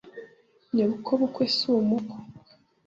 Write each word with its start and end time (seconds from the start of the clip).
Nyokobukwe 0.75 1.43
si 1.55 1.65
umuko. 1.81 2.15